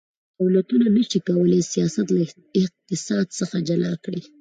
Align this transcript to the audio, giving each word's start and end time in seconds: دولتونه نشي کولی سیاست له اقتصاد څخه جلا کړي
دولتونه 0.39 0.85
نشي 0.97 1.19
کولی 1.27 1.59
سیاست 1.73 2.07
له 2.15 2.21
اقتصاد 2.61 3.25
څخه 3.39 3.57
جلا 3.67 3.91
کړي 4.03 4.21